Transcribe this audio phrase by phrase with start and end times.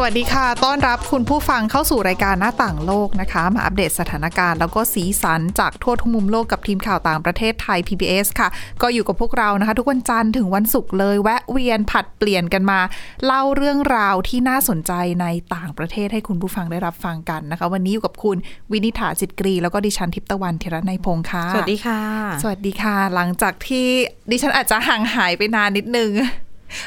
[0.00, 8.48] สวัสดีค่ะ ต้อนรับคุณผู้ฟังเข้าสู่รายการหน้าต่างโลกนะคะ มาอัปเดตสถานการณ์ แล้วก็สีสันจากทั่วทุกมุมโลกกับทีมข่าวต่างประเทศไทย PBS ค่ะ
[8.82, 12.80] ก็อยู่กับพวกเรานะคะ ทุกวันจันทร์ถึงวันศุกร์เลย แวะเวียนผัดเปลี่ยนกันมา
[13.26, 18.36] เล่าเรื่องราวที่น่าสนใจในต่างประเทศให้คุณผู้ฟังได้รับฟังกันนะคะ วันนี้อยู่กับคุณ
[18.72, 22.00] วินิษฐาจิตกรี แล้วก็ดิฉันทิพย์ตะวันธีรนัยพงค์ค่ะ สวัสดีค่ะ
[22.42, 23.86] สวัสดีค่ะ หลังจากที่
[24.30, 26.10] ดิฉันอาจจะห่างหายไปนานนิดนึง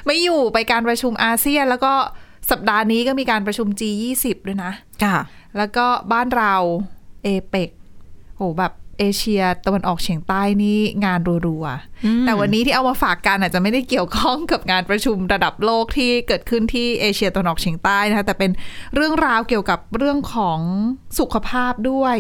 [0.05, 1.93] ไม่อยู่ไปการประชุมอาเซียนแล้วก็
[2.49, 4.71] สัปดาห์นี้ก็มีการประชุม G20 ด้วยนะ
[5.03, 5.17] ค่ะ
[5.57, 6.55] แล้วก็บ้านเรา
[7.23, 7.69] เอเปก
[8.37, 18.51] โหแบบเอเชียตะวันออกเฉียงใต้นี่งานรัวๆ แต่วันนี้ที่เอามาฝากกันอาจจะไม่ได้เกี่ยวข้องกับงานประชุมระดับโลกที่เกิดขึ้นที่เอเชียตะวันออกเฉียงใต้นะคะแต่เป็น
[18.95, 20.59] เรื่องราวเกี่ยวกับเรื่องของ
[21.19, 22.17] สุขภาพด้วย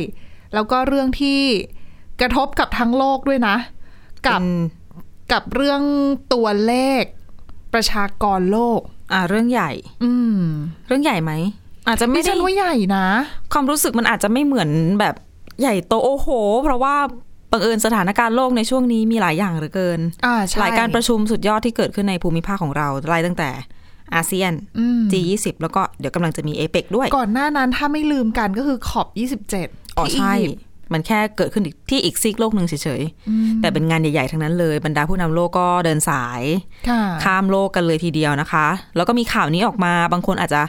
[0.53, 1.41] แล้วก็เรื่องที่
[2.21, 3.57] กระทบกับทั้งโลกด้วยนะ
[4.27, 4.47] กับเป็น
[5.31, 5.81] กับเรื่อง
[6.33, 7.03] ตัวเลข
[7.73, 8.81] ประชากรโลก
[9.13, 9.71] อ่าเรื่องใหญ่
[10.03, 10.41] อืม
[10.87, 11.31] เรื่องใหญ่ไหม
[11.87, 13.05] อาจจะไม่ไม่ใช่ได้ว่าใหญ่นะ
[13.53, 15.15] ความรู้สึกมันอาจจะไม่เหมือนแบบ
[15.61, 16.27] ใหญ่โตโอ้โห
[16.63, 16.95] เพราะว่า
[17.51, 23.49] บังเอิญสถานการณ์โลกในช่วงนี้มีหลายอย่างเหลือเกินอ่าใช่หลายการประชุมสุดยอดที่เกิดขึ้นในภูมิภาคของเราไล่ตั้งแต่
[24.15, 29.07] อาเซียนอืม G20 แล้วก็เดี๋ยวกำลังจะมีเอเปกด้วย ก่อนหน้านั้นถ้าไม่ลืมกันก็คือขอบ
[29.53, 36.41] 27อ๋อที่ใช่อียิปต์ มันแค่เกิดขึ้นอีกที่อีกซีกโลกหนึ่งเฉยๆ แต่เป็นงานใหญ่ๆทั้งนั้นเลย บรรดาผู้นำโลกก็เดินสาย
[36.89, 40.61] ค่ะข้ามโลกกันเลยทีเดียวนะคะ แล้วก็มีข่าวนี้ออกมาบางคนอาจจะ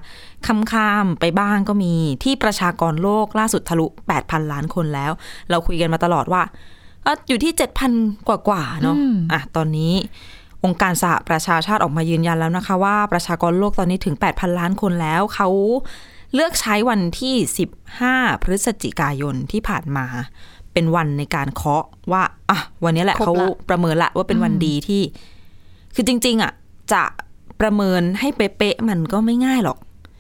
[0.46, 3.86] ข้ามๆไปบ้างก็มีที่ประชากรโลกล่าสุดทะลุ
[4.18, 5.12] 8,000 ล้านคนแล้ว
[5.50, 6.42] เราคุยกันมาตลอดว่า
[7.04, 7.52] เอ้ออยู่ที่
[7.90, 9.94] 7,000 กว่าๆเนาะอืมอะตอนนี้
[10.64, 15.48] องค์การสหประชาชาติออกมายืนยันแล้วนะคะ ว่าประชากรโลกตอนนี้ถึง 8,000 ล้านคนแล้ว เขา
[16.34, 17.34] เลือกใช้วันที่
[17.88, 20.06] 15 พฤศจิกายนที่ผ่านมา
[20.72, 25.02] เป็นวันในการเคาะว่าอะวันนี้แหละครบละเขาประเมินละว่าเป็นวันดีที่
[25.94, 26.52] คือจริง ๆอะ
[26.92, 27.02] จะ
[27.60, 29.78] ประเมินให้เป๊ะๆมันก็ไม่ง่ายหรอก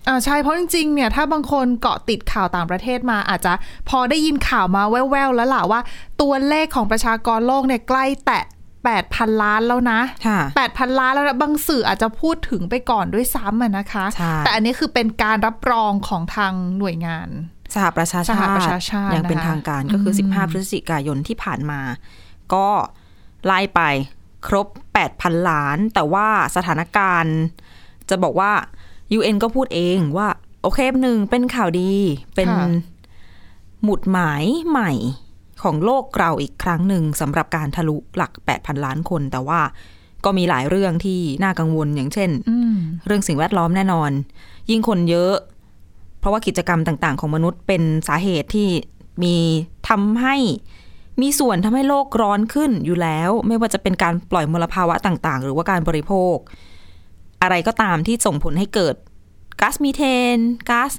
[0.08, 3.52] อ่าใช่เพราะจริงๆเนี่ยถ้าบางคนเกาะติดข่าวต่างประเทศมาอาจจะ
[3.88, 5.80] พอได้ยินข่าวมาแว่วๆแล้วล่ะว่า
[6.20, 8.44] ตัวเลขของประชากรโลกเนี่ยใกล้แตะ
[8.90, 17.28] 8,000 ล้านแล้วนะค่ะ8,000 ล้านแล้วนะบางสื่ออาจจะพูดถึงไปก่อนด้วยซ้ำอะนะคะใช่แต่อันนี้คือเป็นการรับรองของทางหน่วยงาน
[17.74, 21.80] สหประชาสชาหติประชาชาติอย่างเป็นนะคะทางการก็คืออืม15 พฤศจิกายนที่ผ่านมา
[22.54, 22.68] ก็
[23.44, 23.80] ไล่ไป
[24.46, 24.66] ครบ
[25.08, 27.36] 8,000 ล้าน แต่ว่าสถานการณ์
[28.10, 28.52] จะบอกว่า
[29.18, 30.28] UN ก็พูดเองว่า
[30.62, 31.92] โอเคหนึ่งเป็นข่าวดี
[32.34, 32.66] เป็นค่ะ
[33.84, 34.92] หมุดหมายใหม่
[35.62, 39.60] ของโลกเราอีกครั้งหนึ่งสำหรับการทะลุหลัก 8,000 ล้านคน แต่ว่า
[40.24, 44.10] ก็มีหลายเรื่องที่น่ากังวลอย่างเช่นอืมเรื่องสิ่งแวดล้อมแน่นอน
[44.70, 45.34] ยิ่งคนเยอะ
[46.18, 48.68] เพราะว่ากิจกรรมต่าง ๆ ของมนุษย์เป็นสาเหตุที่
[49.22, 49.36] มี
[49.88, 50.36] ทำให้
[51.22, 56.36] มีส่วนทำให้โลกร้อนขึ้นอยู่แล้ว ไม่ว่าจะเป็นการปล่อยมลภาวะต่าง ๆ หรือว่าการบริโภค
[57.42, 58.94] อะไรก็ตามที่ส่งผลให้เกิด
[59.60, 60.02] ก๊าซมีเท
[60.36, 60.38] น
[60.70, 60.92] ก๊าซ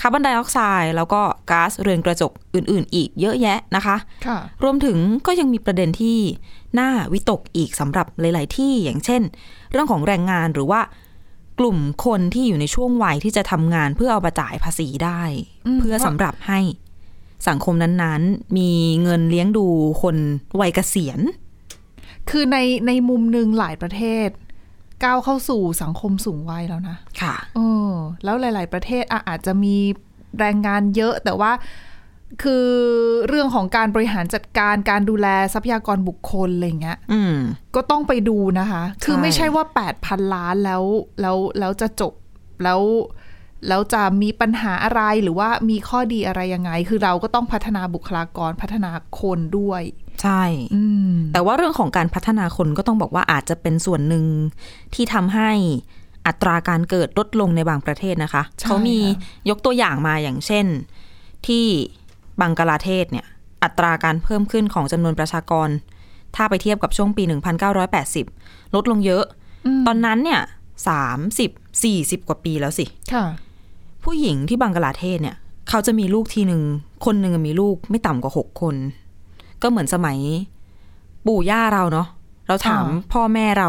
[0.00, 6.18] คาร์บอนไดออกไซด์แล้วก็ก๊าซเรือนกระจกอื่น ๆ อีกเยอะแยะนะคะค่ะรวมถึงก็ยังมีประเด็นที่
[6.78, 9.22] น่าวิตกอีกสำหรับหลาย ๆ ที่อย่างเช่น
[9.72, 10.80] เรื่องของแรงงานหรือว่า
[11.58, 15.22] กลุ่มคนที่อยู่ในช่วงวัยที่จะทำงานเพื่อเอามาจ่ายภาษีได้
[15.66, 16.60] อืมเพื่อสำหรับให้
[17.48, 18.70] สังคมนั้นๆ มี
[19.02, 19.66] เงินเลี้ยงดู
[20.02, 20.16] คน
[20.60, 21.20] วัยเกษียณ
[22.30, 24.28] คือในในมุมหนึ่งหลายประเทศ
[25.04, 27.92] ก้าวเข้าสู่สังคมสูงวัยแล้วนะ ค่ะเออ
[28.24, 29.76] แล้วหลาย ๆ ประเทศอะอาจจะมี
[30.38, 31.52] แรงงานเยอะแต่ว่า
[32.42, 32.68] คือ
[33.28, 37.36] เรื่องของการบริหารจัดการการดูแลทรัพยากรบุคคลอะไรเงี้ยอืม
[37.74, 39.64] ก็ต้องไปดูนะคะ คือใช่ไม่ใช่ว่า
[39.98, 40.82] 8,000 ล้านแล้ว
[41.20, 42.12] แล้วแล้วจะจบ
[42.62, 42.80] แล้ว
[43.68, 49.82] แล้วจะมีปัญหาอะไรหรือว่ามีข้อดีอะไรยังไง คือเราก็ต้องพัฒนาบุคลากรพัฒนาคนด้วย
[50.22, 50.42] ใช่
[50.74, 54.24] อืมแต่ว่าเรื่องของการพัฒนาคนก็ต้องบอกว่าอาจจะเป็นส่วนหนึ่ง
[54.94, 55.50] ที่ทำให้
[56.26, 60.66] อัตราการเกิดลดลงในบางประเทศนะคะใช่เขามีค่ะยกตัวอย่างมาอย่างเช่น
[61.46, 61.64] ที่
[62.40, 63.26] บังกลาเทศเนี่ย
[63.62, 65.68] อัตราการเพิ่มขึ้นของจำนวนประชากร
[66.36, 67.22] ถ้าไปเทียบกับช่วงปี
[67.98, 69.24] 1980 ลดลงเยอะ
[69.86, 70.40] ตอนนั้นเนี่ย
[71.38, 73.24] 30 40กว่าปีแล้วสิค่ะ
[74.04, 75.36] ผู้หญิงที่บังกลาเทศเนี่ย
[75.68, 76.62] เขาจะมีลูกทีหนึ่ง
[77.04, 78.74] คนหนึ่งมีลูกไม่ต่ำกว่าหกคน
[79.62, 80.18] ก็เหมือนสมัย
[81.26, 82.06] ปู่ย่าเราเนาะ
[82.48, 83.68] เราถามอ่าพ่อแม่เรา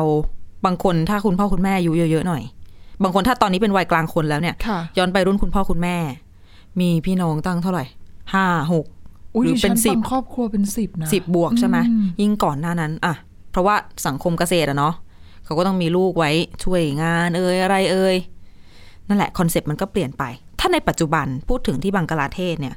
[0.66, 2.44] บางคนถ้าคุณพ่อคุณแม่อายุเยอะๆหน่อย
[3.04, 5.95] บางคนถ้าตอนนี้เป็นวัยกลางคนแล้วเนี่ยค่ะย้อนไปรุ่นคุณพ่อคุณแม่
[6.80, 7.86] มีพี่น้องตั้งเท่าไหร่
[8.34, 8.86] ห้าหก
[9.36, 13.13] อุ้ยหรือเป็นดิฉัสิบฟังครอบครัวเป็นสิบนะสิบบวกใช่ไหมอืมยิ่งก่อนหน้านั้น อะ
[13.51, 13.75] เพราะว่า
[14.07, 14.94] สังคมเกษตรอะเนาะ
[15.45, 16.31] เขาก็ต้องมีลูกไว้
[16.63, 18.16] ช่วยงานเอ่ยอะไรเอ่ย
[19.07, 20.24] นั่นแหละคอนเซปต์มันก็เปลี่ยนไป
[20.60, 22.75] ถ้าในปัจจุบันพูดถึงที่บังกลาเทศเนี่ย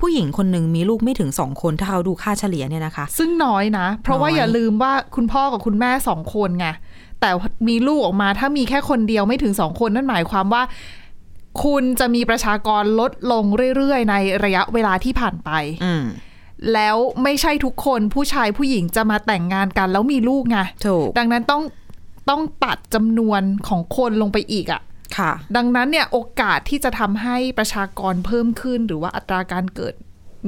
[0.00, 6.66] ผู้หญิงคนหนึ่งมีลูกไม่ถึงสองคนถ้าเขาดูค่าเฉลี่ยเนี่ยนะคะ ซึ่งน้อยนะ เพราะว่าน้อยอย่าลืมว่าคุณพ่อกับคุณแม่สองคนไง
[7.20, 7.30] แต่
[7.68, 10.62] มีลูกออกมาถ้ามีแค่คนเดียวไม่ถึงสองคนนั่นหมายความว่า
[11.64, 13.44] คุณจะมีประชากรลดลง
[13.76, 14.14] เรื่อยๆ ใน
[14.44, 15.50] ระยะเวลาที่ผ่านไป
[15.84, 16.04] อืม
[16.74, 21.62] แล้วไม่ใช่ทุกคนผู้ชายผู้หญิงจะมาแต่งงานกันแล้วมีลูกไงถูกดังนั้นต้อง
[22.30, 24.80] ต้องตัดจำนวนของคนลงไปอีกอะ่ะ
[25.16, 29.94] ค่ะ ดังนั้นเนี่ยโอกาสที่จะทำให้ประชากรเพิ่มขึ้น หรือว่าอัตราการเกิด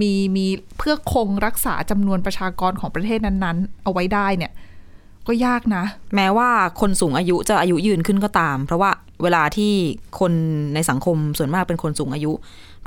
[0.00, 0.46] มีมี
[0.78, 4.52] เพื่อคงรักษาจำนวนประชากรของประเทศนั้นๆ เอาไว้ได้เนี่ย
[5.26, 5.84] ก็ยากนะ
[6.14, 6.48] แม้ว่า
[6.80, 8.90] คนสูงอายุจะอายุยืนขึ้นก็ตาม เพราะว่า
[9.22, 9.72] เวลาที่
[10.20, 10.32] คน
[10.74, 12.32] ในสังคมส่วนมากเป็นคนสูงอายุ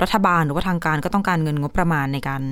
[0.02, 2.42] รัฐบาลหรือว่าทางการก็ต้องการเงินงบประมาณในการ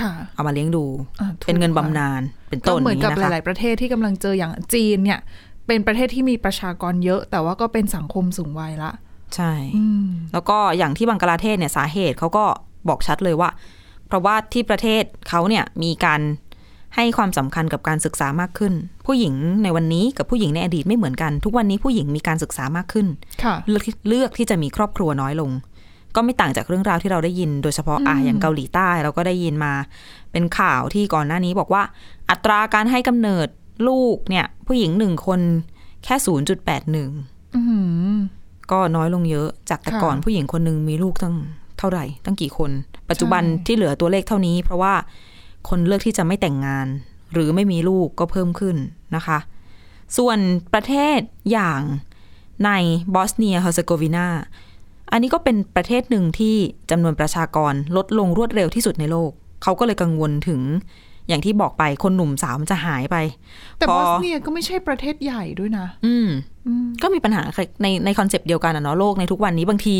[0.00, 0.84] ค่ะเอามาเลี้ยงดู
[1.20, 5.20] อ่าถูกเป็นเงินบำค่ะนาญเป็นก็ต้นเหมือนกับนี้หนะคะลาย ๆ ประเทศที่กำลังเจออย่างจีนเนี่ย
[5.68, 8.90] เป็นประเทศที่มีประชากรเยอะ แต่ว่าก็เป็นสังคมสูงวัยละ
[9.36, 12.44] ใช่อืมแล้วก็อย่างที่บังกลาเทศเนี่ยสาเหตุเขาก็
[12.88, 13.50] บอกชัดเลยว่า
[14.06, 16.20] เพราะว่าที่ประเทศเขาเนี่ยมีการ
[16.96, 18.72] ให้ความสำคัญกับการศึกษามากขึ้น
[19.06, 23.06] ผู้หญิงในวันนี้กับผู้หญิงในอดีตไม่เหมือนกัน ทุกวันนี้ผู้หญิงมีการศึกษามากขึ้น
[23.42, 25.50] ค่ะเลือกที่เลือกที่จะมีครอบครัวน้อยลง
[26.16, 29.72] ก็ไม่ต่างจากเรื่องราวที่เราได้ยิน โดยเฉพาะอะอย่างเกาหลีใต้เราก็ได้ยินมา
[30.32, 31.82] เป็นข่าวที่ก่อนหน้านี้บอกว่า
[32.30, 33.48] อัตราการให้กำเนิด
[33.86, 35.40] ลูกเนี่ย ผู้หญิงหนึ่งคน
[36.04, 37.10] แค่ศูนย์จุดแปดหนึ่ง
[37.56, 37.62] อื
[38.14, 38.16] ม
[38.70, 41.36] ก็น้อยลงเยอะจากแต่ค่ะก่อนผู้หญิงคนหนึ่งมีลูกตั้ง
[41.78, 42.70] เท่าไหร่ ตั้งกี่คน
[43.10, 44.94] ปัจจุบันใช่ที่เหลือตัวเลขเท่านี้ เพราะว่า
[45.68, 46.86] คนเลือกที่จะไม่แต่งงาน
[47.32, 48.76] หรือไม่มีลูกก็เพิ่มขึ้น
[49.16, 49.38] นะคะ
[50.16, 50.38] ส่วน
[50.72, 51.18] ประเทศ
[51.52, 51.80] อย่าง
[52.64, 52.70] ใน
[53.14, 54.28] บอสเนียเฮอร์เซโกวีนา
[55.12, 56.56] อันนี้ก็เป็นประเทศหนึ่งที่
[56.90, 59.30] จำนวนประชากรลดลงรวดเร็วที่สุดในโลก
[59.62, 60.60] เขาก็เลยกังวลถึง
[61.28, 63.16] อย่างที่บอกไปคนหนุ่มสาวมันจะหายไป
[63.78, 66.28] แต่พบออสเนียก็ไม่ใช่ประเทศใหญ่ด้วยนะ อืม
[66.66, 67.42] อืมก็มีปัญหา
[67.82, 69.96] ในใน concept เดียวกันอะเนาะโลกในทุกวันนี้บางที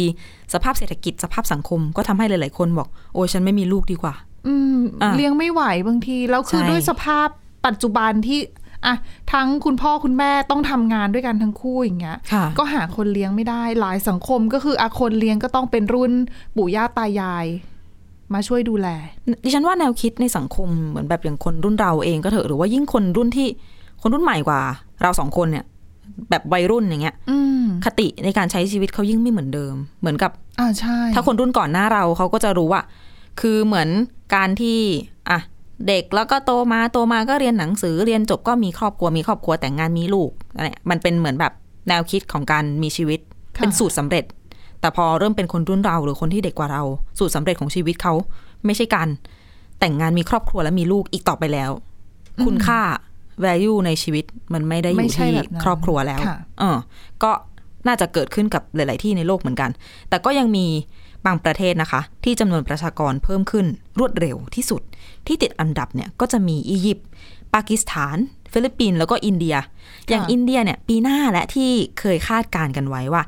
[0.55, 4.15] สภาพเศรษฐกิจสภาพสังคมก็ทำให้หลาย ๆ คนบอก โอ้ยฉันไม่มีลูกดีกว่า
[4.49, 7.29] อืมอะเลี้ยงไม่ไหวบางที แล้วคือใช่ด้วยสภาพ
[7.67, 8.41] ปัจจุบันที่
[8.87, 8.95] อะ
[9.33, 16.13] ทั้งคุณพ่อคุณแม่ต้องทำงานด้วยกันทั้งคู่อย่างเงี้ยค่ะก็หาคนเลี้ยงไม่ได้หลายสังคมก็คืออาคนเลี้ยงก็ต้องเป็นรุ่น
[16.57, 17.47] ปู่ย่าตายาย
[18.35, 18.89] มาช่วยดูแล
[19.45, 23.49] ดิฉันว่าแนวคิดในสังคมเหมือนแบบอย่างคนรุ่นเราเองก็เถอะหรือว่ายิ่งคนรุ่นที่
[24.03, 24.61] คนรุ่นใหม่กว่า
[25.03, 25.65] เราสองคนเนี่ย
[26.31, 32.83] แบบวัยรุ่นอย่างเงี้ยอืมคติในการใช้ชีวิตเขายิ่งไม่เหมือนเดิม เหมือนกับอ่าใช่ ถ้าคนรุ่นก่อนหน้าเราเขาก็จะรู้ว่า
[33.41, 33.89] คือเหมือน
[34.35, 34.79] การที่
[35.31, 35.39] อะ
[35.89, 41.53] เด็กแล้วก็โตมาโตมาก็เรียนหนังสือเรียนจบก็มีครอบครัวมีครอบครัวแต่งงานมีลูกอะไรเนี่ยมันเป็นเหมือนแบบ
[41.89, 43.21] แนวคิดของการมีชีวิต
[43.57, 44.25] ค่ะเป็นสูตรสำเร็จ
[44.81, 46.83] แต่พอเริ่มเป็นคนรุ่นเราหรือคนที่เด็กกว่าเรา
[47.19, 48.15] สูตรสำเร็จของชีวิตเขา
[48.65, 49.09] ไม่ใช่การ
[49.81, 51.71] แต่งงานมีครอบครัวและมีลูกอีกต่อไปแล้ว
[52.47, 52.81] คุณค่า
[53.45, 56.77] value ในชีวิตมันไม่ได้อยู่ไม่ใช่ที่แบบนั้นครอบครัวแล้วค่ะเออ
[57.23, 57.31] ก็
[57.87, 59.71] น่าจะเกิดขึ้นกับหลาย ๆ ที่ในโลกเหมือนกัน
[60.09, 60.67] แต่ก็ยังมี
[61.27, 63.67] บางประเทศนะคะ ที่จำนวนประชากรเพิ่มขึ้น
[63.99, 64.83] รวดเร็วที่สุด
[65.27, 67.07] ที่ติดอันดับเนี่ยก็จะมีอียิปต์
[67.55, 68.17] ปากีสถาน
[68.53, 69.57] ฟิลิปปินส์แล้วก็อินเดีย
[70.09, 71.71] อย่างอินเดียเนี่ยปีหน้าและที่
[72.01, 73.23] เคยคาดการณ์กันไว้ว่า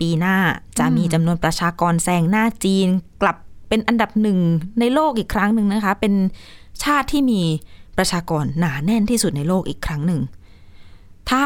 [0.00, 0.36] ปีหน้า
[0.78, 2.88] จะมีจำนวนประชากรแซงหน้าจีน
[3.22, 3.36] กลับ
[3.68, 4.38] เป็นอันดับหนึ่ง
[4.80, 6.14] ในโลกอีกครั้งหนึ่งนะคะ เป็น
[6.84, 7.40] ชาติที่มี
[7.98, 10.20] ประชากรหนาแน่นที่สุดในโลกอีกครั้งหนึ่ง
[11.30, 11.44] ถ้า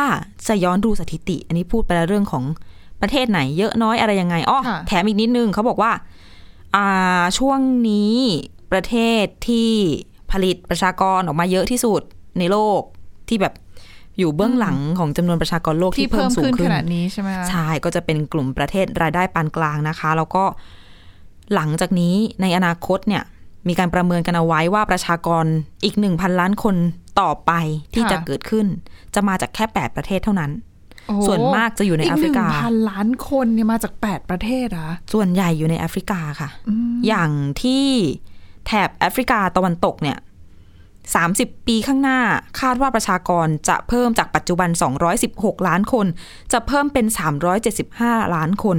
[0.48, 2.44] จะย้อนดูสถิติ อันนี้พูดไปแล้วเรื่องของ
[3.00, 5.92] ประเทศไหน เยอะน้อยอะไรยังไงอ้อค่ะแถมอีกนิดนึงเขาบอกว่า
[6.74, 8.14] อ่าช่วงนี้
[8.72, 9.70] ประเทศที่
[10.32, 12.02] ผลิตประชากรออกมาเยอะที่สุด
[12.38, 12.80] ในโลก
[13.28, 13.54] ที่แบบ
[14.18, 20.44] อยู่เบื้องหลังของจำนวนประชากรโลกที่ที่เพิ่เพิ่มมสูงขึ้นขึ้ขนนาดนี้ใช่ไหมคะใช่ก็จะเป็นกลุ่มประเทศรายได้ปานกลางนะคะ แล้วก็
[21.54, 23.22] หลังจากนี้ในอนาคตเนี่ย
[23.68, 25.44] มีการประเมินกันเอาไว้ว่าประชากร
[25.84, 26.76] อีกหนึ่งพันล้านคน
[27.20, 27.52] ต่อไป
[27.94, 28.66] ที่ค่ะจะเกิดขึ้น
[29.14, 30.50] จะมาจากแค่แปดประเทศเท่านั้น
[31.08, 36.48] โอ้โหส่วนมากจะอยู่ในอีกแอฟหรินึ่งกาพันล้านคนเนี่ยมาจากแปดประเทศเหรอะส่วนใหญ่อยู่ในแอฟริกาค่ะ
[37.06, 37.30] อย่าง
[37.62, 37.84] ที่
[38.66, 40.18] แถบแอฟริกาตะวันตกเนี่ย
[41.22, 42.20] 30 ปีข้างหน้า
[42.60, 44.68] คาดว่าประชากรจะเพิ่มจากปัจจุบัน
[45.18, 46.06] 216 ล้านคน
[46.52, 47.06] จะเพิ่มเป็น
[47.70, 48.78] 375 ล้านคน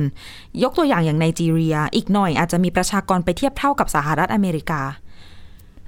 [0.63, 4.82] ยกตัวอย่างอย่างไนจีเรีย อีกหน่อยอาจจะมีประชากรไปเทียบเท่ากับสหรัฐอเมริกา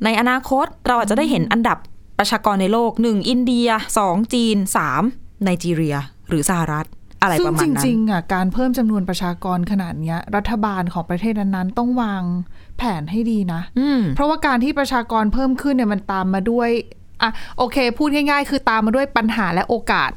[0.04, 1.78] ในอนาคตเราอาจจะได้เห็นอันดับ
[2.20, 3.70] ประชากรในโลก 1 อินเดีย
[4.02, 4.58] 2 จีน
[5.00, 5.96] 3 ไนจีเรีย
[6.30, 6.86] หรือสหรัฐ
[7.22, 12.24] อะไรประมาณนั้นซึ่งจริงๆอะการเพิ่มจำนวนประชากรขนาดเนี้ย รัฐบาลของประเทศนั้นๆต้องวาง
[12.78, 16.70] แผนให้ดีนะอืมเพราะว่าการที่ประชากรเพิ่มขึ้นเนี่ยมันตามมาด้วย
[17.22, 20.12] อะโอเค พูดง่าย ๆ คือตามมาด้วยปัญหาและโอกาส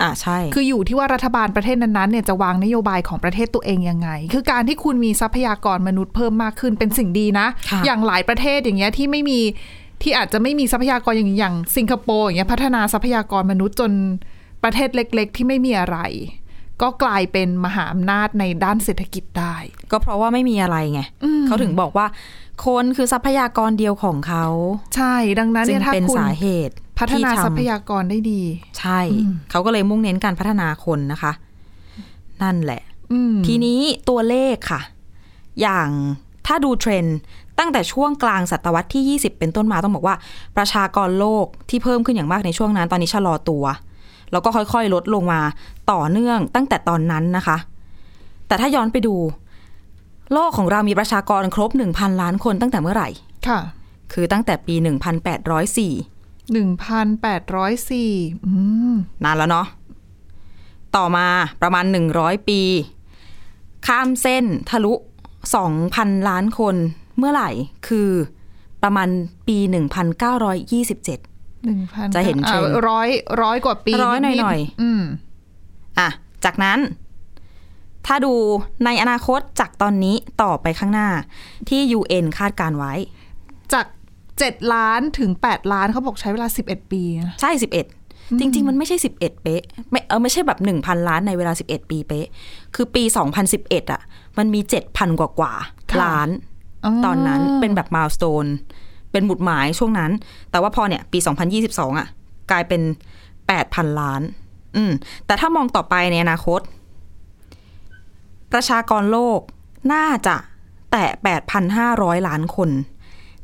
[0.00, 9.40] อ่าใช่ คืออยู่ที่ว่ารัฐบาลประเทศนั้นๆเนี่ยจะวางนโยบายของประเทศตัวเองยังไง คือการที่คุณมีทรัพยากรมนุษย์เพิ่มมากขึ้นเป็นสิ่งดีนะค่ะอย่างหลายประเทศอย่างเงี้ยที่ไม่มี
[10.02, 13.92] ที่อาจจะไม่มีทรัพยากรอย่างอย่างสิงคโปร์อย่างเงี้ยพัฒนาทรัพยากรมนุษย์จน
[14.64, 15.98] ประเทศเล็ก ๆ ที่ไม่มีอะไร
[16.82, 19.54] ก็กลายเป็นมหาอำนาจในด้านเศรษฐกิจได้
[19.90, 21.00] ก็เพราะว่าไม่มีอะไรไง
[21.46, 22.06] เขาถึงบอกว่า
[22.66, 24.44] คนคือทรัพยากรเดียวของเขา
[24.96, 28.42] ใช่ดังนั้นจึเนี่งยถ้าเป็นคุณสาเหตุ พัฒนาที่ทรัพทำยากรได้ดี
[28.78, 29.00] ใช่
[29.50, 31.32] เขาก็เลยมุ่งเน้นการพัฒนาคนนะคะ
[32.42, 34.80] นั่นแหละอืมทีนี้ตัวเลขค่ะ
[35.60, 35.88] อย่าง
[36.46, 37.18] ถ้าดูเทรนด์
[37.58, 40.16] ตั้งแต่ช่วงกลางศตวรรษที่ 20 เป็นต้นมาต้องบอกว่า
[40.56, 43.64] ประชากรโลกที่เพิ่มขึ้นอย่างมากในช่วงนั้น ตอนนี้ชะลอตัว
[44.32, 45.40] แล้วก็ค่อยๆ ลดลงมา
[45.92, 47.56] ต่อเนื่องตั้งแต่ตอนนั้นนะคะ
[48.46, 49.14] แต่ถ้าย้อนไปดู
[50.32, 53.08] โลกของเรามีประชากรครบ 1,000 ล้านคนตั้งแต่เมื่อไหร่
[53.48, 53.60] ค่ะ
[54.12, 58.10] คือตั้งแต่ปี 1804หนึ่งพันแปดร้อยสี่
[58.46, 58.52] อื
[58.92, 59.66] มนานแล้วเนาะ
[60.96, 61.26] ต่อมา
[61.62, 61.84] ประมาณ
[62.16, 62.60] 100 ปี
[63.86, 64.94] ข้ามเส้นทะลุ
[65.60, 66.76] 2,000 ล้านคน
[67.18, 67.50] เมื่อไหร่
[67.88, 68.10] คือ
[68.82, 69.08] ประมาณ
[69.48, 69.58] ปี
[70.74, 71.35] 1927
[71.66, 73.08] หนึ่งพันจะเห็นเทรนด์ร้อย
[73.42, 75.02] ร้อยกว่าปีร้อยหน่อยดๆหน่อยอืม
[75.98, 76.08] อะ
[76.44, 76.78] จากนั้น
[78.06, 78.34] ถ้าดู
[78.84, 81.08] ในอนาคตจากตอนนี้ต่อไปข้างหน้า
[81.68, 82.92] ที่ UN คาดการไว้
[83.72, 83.86] จาก
[84.38, 92.26] เจ็ดล้านถึงแปดล้านเขาบอกใช้เวลาสิบเอ็ดปีนะใช่11จริง ๆ มันไม่ใช่11เป๊ะไม่เออไม่ใช่แบบ1,000ล้านในเวลา11ปีเป๊ะ
[92.74, 93.02] คือปี
[93.46, 94.02] 2011อะ
[94.38, 96.28] มันมี7,000กว่ากว่าๆล้าน
[97.04, 98.46] ตอนนั้นเป็นแบบม l ลส t ตน
[99.16, 100.10] เป็นหมุดหมายช่วงนั้น
[100.50, 101.18] แต่ว่าพอเนี่ยปี
[101.58, 102.06] 2022 อะ
[102.50, 102.82] กลายเป็น
[103.40, 104.22] 8,000 ล้าน
[104.76, 104.92] อืม
[105.26, 106.60] แต่ถ้ามองต่อไปในอนาคต
[108.52, 109.40] ประชากรโลก
[109.92, 110.36] น่าจะ
[110.92, 111.10] แตะ
[111.68, 112.70] 8,500 ล้านคน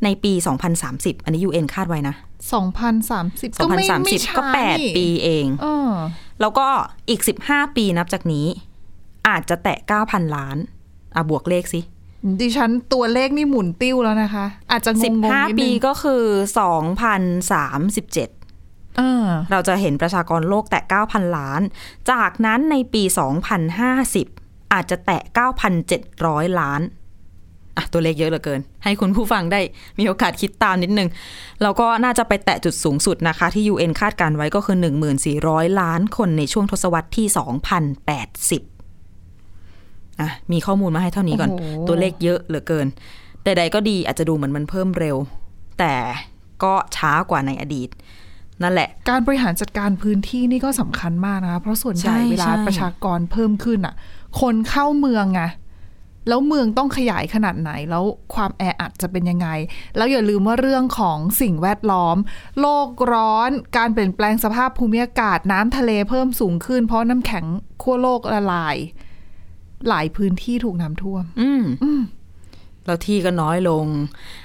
[0.04, 0.32] ในปี
[0.78, 2.14] 2030 อันนี้ UN คาดไว้นะ
[2.52, 5.92] สองพันสามสิบก็ไม่ไม่2030ช้าก็นี่8ปีเองเออ
[6.40, 6.66] แล้วก็
[7.08, 8.46] อีก 15 ปีนับจากนี้
[9.28, 10.56] อาจจะแตะ 9,000 ล้าน
[11.16, 11.80] อะ บวกเลขสิ
[12.40, 15.22] ดิฉันตัวเลขนี่หมุนติ้วแล้วนะคะ อาจจะงงๆนิดนึง
[15.54, 16.22] 15 ปีก็คือ
[17.02, 21.60] 2,037เออเราจะเห็นประชากรโลกแตะ 9,000 ล้าน
[22.10, 23.02] จากนั้นในปี
[23.88, 25.22] 2050 อาจจะแตะ
[25.90, 26.82] 9,700 ล้าน
[27.76, 29.60] อะตัวเลขเยอะเหลือเกิน ให้คุณผู้ฟังได้
[29.98, 31.08] มีโอกาสคิดตามนิดนึง
[31.62, 34.76] แล้วก็น่าจะไปแตะจุดสูงสุดนะคะ ที่ UN คาดการไว้ก็คือ
[35.28, 37.26] 1400 ล้านคนในช่วงทศวรรษที่
[38.66, 38.71] 2080
[40.22, 42.86] อะมีข้อมูลมาให้เท่านี้ก่อนโอ้โหตัวเลขเยอะเหลือเกิน
[43.44, 45.16] ใดๆก็ดีอาจจะดูเหมือนมันเพิ่มเร็ว
[45.78, 45.94] แต่
[46.62, 47.88] ก็ช้ากว่าในอดีต
[48.62, 53.94] นั่นแหละ การบริหารจัดการพื้นที่นี่ก็สำคัญมากนะคะเพราะส่วนใหญ่ใช่เวลาใช่ประชากรเพิ่มขึ้นอะ
[54.40, 55.42] คนเข้าเมืองไง
[56.28, 59.48] แล้วเมืองต้องขยายขนาดไหน แล้วความแออัดจะเป็นยังไง
[59.96, 62.16] แล้วอย่าลืมว่าเรื่องของสิ่งแวดล้อม
[62.60, 67.44] โลกร้อน การเปลี่ยนแปลงสภาพภูมิอากาศ น้ำทะเลเพิ่มสูงขึ้น เพราะน้ำแข็ง
[67.82, 68.76] ขั้วโลกละลาย
[69.88, 71.64] หลายพื้นที่ถูกน้ำท่วม อืม
[72.86, 73.84] แล้วที่ก็น้อยลง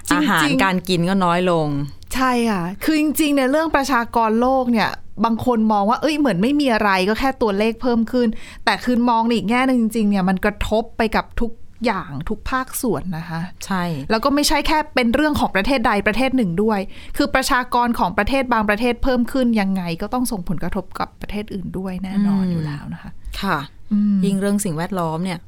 [0.09, 1.67] จริงๆอาหารการกินก็น้อยลง
[2.15, 4.89] ใช่ค่ะ คือจริงๆในยเรื่องประชากรโลกเนี่ย
[5.25, 8.27] บางคนมองว่า เอ้ยเหมือนไม่มีอะไรก็แค่ตัวเลขเพิ่มขึ้น
[8.65, 11.51] แต่คือมองในอีกแง่หนึ่งจริงๆเนี่ยมันกระทบไปกับทุก
[11.85, 16.79] อย่างทุกภาคส่วนนะคะ ใช่ แล้วก็ไม่ใช่แค่เป็นเรื่องของประเทศใดประเทศหนึ่งด้วย
[17.17, 23.57] คือประชากรของประเทศบางประเทศเพิ่มขึ้นยังไง ก็ต้องส่งผลกระทบกับประเทศอื่นด้วยแน่นอนอยู่แล้วนะคะ ค่ะ
[23.91, 25.39] อืมยิ่งเรื่องสิ่งแวดล้อมเนี่ย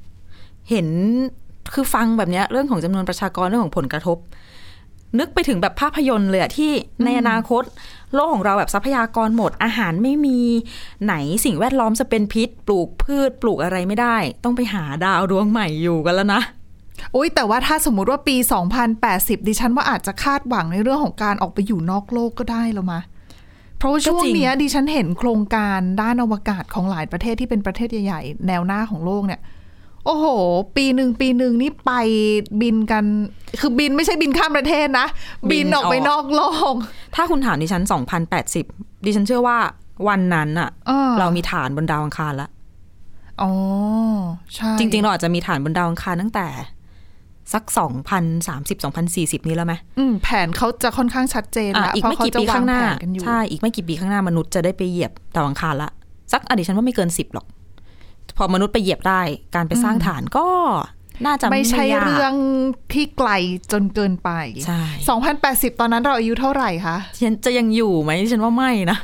[0.70, 0.88] เห็น
[1.74, 4.18] คือฟังแบบเนี้ยเรื่องของจำนวนประชากรเรื่องของผลกระทบ
[5.18, 6.72] นึกไปถึงแบบภาพยนตร์เลยอะที่
[7.04, 7.64] ในอนาคต
[8.14, 10.40] โลกของเราแบบทรัพยากรหมดอาหารไม่มี
[11.04, 11.14] ไหน
[11.46, 16.42] สิ่งแวดล้อมจะเป็นพิษ ปลูกพืชปลูกอะไรไม่ได้ ต้องไปหาดาวดวงใหม่อยู่กันแล้วนะ
[17.16, 18.36] อุ้ยแต่ว่าถ้าสมมุติว่าปี
[18.92, 23.00] 2080 ดิฉันว่าอาจจะคาดหวังในเรื่องของการออกไปอยู่นอกโลกก็ได้แล้วมา
[23.78, 29.42] เพราะว่าช่วงก็จริงเนี้ยดิฉันเห็นโครงการด้านอวกาศของหลายประเทศที่เป็นประเทศใหญ่ๆ แนวหน้าของโลกเนี่ย
[30.06, 30.26] โอ้โห
[30.76, 31.92] ปีหนึ่งปีหนึ่งนี่ไป
[32.62, 33.04] บินกัน
[33.60, 35.08] คือบินไม่ใช่บินข้ามประเทศนะ
[35.52, 36.42] บินออกไปนอกโล
[36.72, 36.74] ก
[37.16, 37.84] ถ้าคุณถามดิฉัน
[38.44, 39.58] 2080ดิฉันเชื่อว่า
[40.08, 42.50] วันนั้นอะอ่าเรามีฐานบนดาวอังคารแล้ว
[43.42, 43.52] อ๋อ
[44.56, 46.48] ใช่ จริง ๆ เราอาจจะมีฐานบนดาวอังคารตั้งแต่
[47.54, 47.64] สัก
[48.40, 48.84] 2030
[49.40, 55.90] 2040นี้แล้วไหมอืมแผนเขาจะค่อนข้างชัดเจนอะแล้วอีกเพราะไม่เขากี่จะปีวาข้างงหแผน้านกันอยู่ใช่ อีกไม่กี่ปีข้างหน้ามนุษย์จะได้ไปเหยียบดาวอังคารละ
[56.32, 57.46] สักอะดิฉันว่าไม่เกิน10หรอก
[58.40, 59.22] พอมนุษย์ไปเหยียบได้
[59.56, 60.48] การไปสร้างฐานก็
[61.26, 62.34] น่าจะไม่ใช่ยากเรื่อง
[62.94, 63.30] ที่ไกล
[63.72, 64.30] จนเกินไป
[64.66, 64.82] ใช่
[65.32, 68.98] 2080 ตอนนั้นเราอายุเท่าไหร่คะฉันจะยังอยู่ไหมดิฉันว่าไม่นะ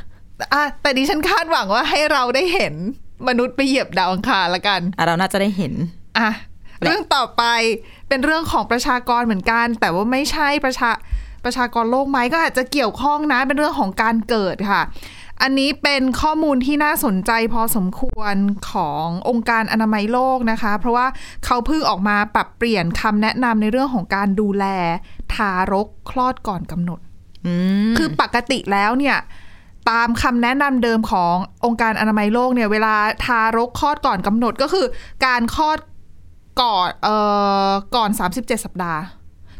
[0.54, 2.74] อะแต่ดิฉันคาดหวังว่าให้เราได้เห็น
[3.28, 5.72] มนุษย์ไปเหยียบดาวอังคารละกันอะเราน่าจะได้เห็น
[6.18, 6.30] อะ
[6.78, 7.44] และเรื่องต่อไป
[8.08, 10.90] เป็นเรื่องของประชากรเหมือนกัน แต่ว่าไม่ใช่ประชา
[11.44, 14.82] ประชากรโลกไหมก็อาจจะเกี่ยวข้องนะเป็นเรื่องของการเกิดค่ะ
[15.42, 18.36] อันนี้เป็นข้อมูลที่น่าสนใจพอสมควร
[18.70, 21.06] ขององค์การอนามัยโลกนะคะ เพราะว่า
[21.44, 24.64] เขาเพิ่งออกมาปรับเปลี่ยนคำแนะนำในเรื่องของการดูแล
[25.34, 27.00] ทารกคลอดก่อนกำหนด
[27.46, 27.54] อื
[27.90, 29.16] มคือปกติแล้วเนี่ย
[29.90, 34.86] ตามคำแนะนำเดิมขององค์การอนามัยโลกเนี่ย เวลาทารกคลอดก่อนกำหนดก็คือ
[35.26, 35.78] การคลอด
[36.62, 37.16] ก่อนเอ่
[37.68, 39.00] อก่อน 37 สัปดาห์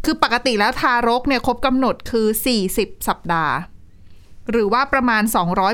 [0.04, 2.26] คือปกติแล้วทารกเนี่ยครบกำหนดคือ
[2.66, 3.54] 40 สัปดาห์
[4.50, 5.22] หรือว่าประมาณ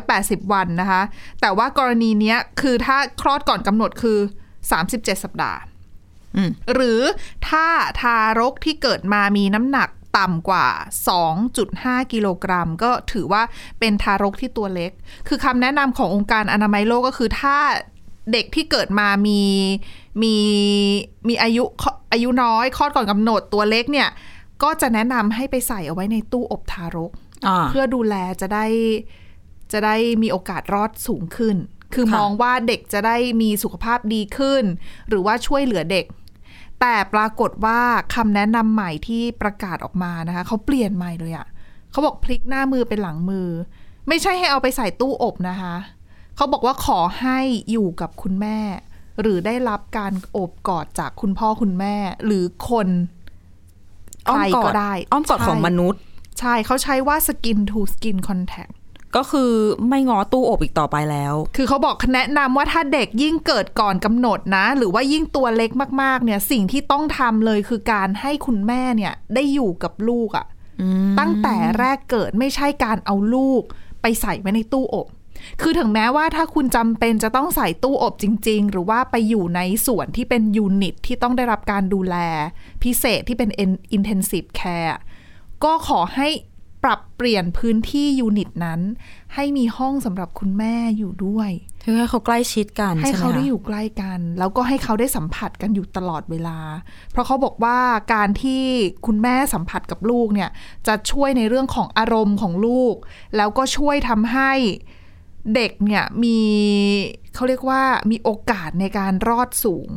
[0.01, 1.03] 280 วันนะคะ
[1.41, 4.19] แต่ว่ากรณีเนี้ยคือถ้าคลอดก่อนกำหนดคือ
[4.71, 5.61] 37 สัปดาห์
[6.75, 7.01] หรือ
[7.49, 7.67] ถ้า
[8.01, 9.89] ทารกที่เกิดมามีน้ำหนัก
[10.19, 10.67] ต่ำกว่า
[11.39, 13.43] 2.5 กิโลกรัม ก็ถือว่า
[13.79, 14.93] เป็นทารกที่ตัวเล็ก
[15.29, 17.57] คือคำแนะนำขององค์การอนามัยโลกก็คือถ้า
[18.33, 19.43] เด็กที่เกิดมามี
[20.23, 20.37] มี
[21.29, 21.65] มีอายุ
[22.13, 24.09] อายุน้อยคลอดก่อนกำหนดตัวเล็กเนี่ย
[24.63, 27.11] ก็จะแนะนำให้ไปใส่เอาไว้ในตู้อบทารก
[27.69, 28.67] เพื่อดูแลจะได้
[29.73, 31.57] จะได้มีโอกาสรอดสูงขึ้น
[31.95, 34.65] คือค่ะมองว่าเด็กจะได้มีสุขภาพดีขึ้น
[35.09, 36.05] หรือว่าช่วยเหลือเด็ก
[36.81, 37.81] แต่ปรากฏว่า
[38.15, 41.47] คำแนะนำใหม่ที่ประกาศออกมานะคะเขาเปลี่ยนใหม่เลยอะ
[41.91, 43.49] เขาบอกพลิกหน้ามือเป็นหลังมือ
[44.09, 45.75] ไม่ใช่ให้เอาไปใส่ตู้อบนะคะ
[46.37, 47.39] เขาบอกว่าขอให้
[47.71, 48.59] อยู่กับคุณแม่
[49.21, 51.97] หรือได้รับการโอบกอดจากคุณพ่อคุณแม่
[52.27, 52.89] หรือคน
[54.27, 56.01] ใครก็ได้ อ้อมกอดของมใช่นุษย์
[56.43, 58.73] ใช่เขาใช้ว่า skin to skin contact
[59.17, 59.53] ก็คือ
[59.89, 65.71] ไม่งอตู้อบอีกต่อไปแล้ว คือเขาบอกแนะนำว่าถ้าเด็กยิ่งเกิดก่อนกำหนดนะ หรือว่ายิ่งตัวเล็ก
[66.03, 70.47] มากๆ เนี่ย สิ่งที่ต้องทำเลยคือการให้คุณแม่เนี่ย ได้อยู่กับลูกอะ่ะ
[71.19, 73.63] ตั้งแต่แรกเกิดไม่ใช่การเอาลูก
[74.03, 75.07] ไปใส่ไว้ในตู้อบ
[75.61, 82.17] คือถึงแม้ว่าถ้าคุณจำเป็นจะต้องใส่ตู้อบจริง ๆ หรือว่าไปอยู่ในส่วนที่เป็นยูนิตที่ต้องได้รับการดูแล
[82.83, 83.51] พิเศษที่เป็น
[83.97, 84.97] intensive care
[85.65, 86.29] ก็ขอให้
[86.85, 88.81] ปรับเปลี่ยนพื้นที่ยูนิตนั้น
[89.35, 91.51] ให้มีห้องสำหรับคุณแม่อยู่ด้วย
[91.85, 96.59] คือให้เขาใกล้ชิดกันให้ใช่ไหมเขาได้คะอยู่ใกล้กัน แล้วก็ให้เขาได้สัมผัสกันอยู่ตลอดเวลา
[97.11, 97.79] เพราะเขาบอกว่า
[98.15, 98.63] การที่
[99.07, 100.51] คุณแม่สัมผัสกับลูกเนี่ย
[100.87, 102.95] จะช่วยในเรื่องของอารมณ์ของลูก
[103.37, 104.53] แล้วก็ช่วยทำให้
[105.55, 106.39] เด็กเนี่ยมี
[107.35, 109.89] เขาเรียกว่ามีโอกาสในการรอดสูง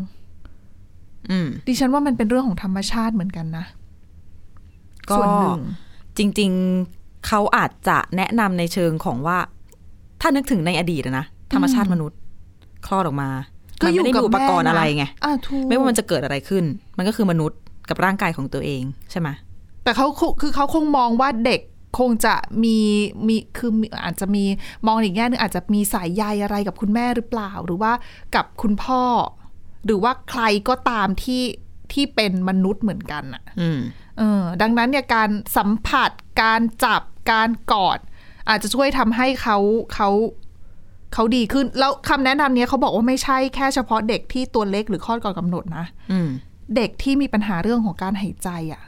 [1.29, 3.65] อืมดิฉันว่ามันเป็นเรื่องของธรรมชาติเหมือนกันนะ
[5.09, 5.61] ก็ส่วนหนึ่ง
[6.17, 6.51] จริง
[6.89, 9.37] ๆเขาอาจจะแนะนำในเชิงของว่า
[10.21, 12.19] ถ้านึกถึงในอดีตอะนะธรรมชาติมนุษย์
[12.85, 13.29] คลอดออกมา
[13.85, 16.63] มันไม่ได้มีอุปกรณ์อะไรไงอะถูกไม่ว่ามันจะเกิดอะไรขึ้น
[16.97, 19.29] มันก็คือมนุษย์กับร่างกายของตัวเองใช่ไหม
[19.83, 21.61] แต่เขาคคือเขาคงมองว่าเด็ก
[21.99, 22.77] คงจะมี
[23.27, 24.43] มีคือมีอาจจะมี
[24.87, 27.91] มองอีกแง่หนึงอาจจะมีสายใยอะไรกับคุณแม่หรือเปล่า หรือว่า
[28.35, 29.03] กับคุณพ่อ
[29.85, 31.43] หรือว่าใครก็ตามที่
[31.93, 33.79] ที่เป็นมนุษย์เหมือนกันอะอืม
[34.17, 36.11] เออดังนั้นเนี่ยการสัมผัส
[36.43, 37.01] การจับ
[37.31, 37.99] การกอด
[38.49, 39.57] อาจจะช่วยทำให้เขา
[39.93, 40.09] เขา
[41.13, 46.29] เขาดีขึ้น แล้วคำแนะนำเนี้ยเขาบอกว่าไม่ใช่แค่เฉพาะเด็กที่ตัวเล็กหรือคลอดก่อนกำหนดนะอืม
[46.75, 48.83] เด็กที่มีปัญหาเรื่องของการหายใจอะ่ะ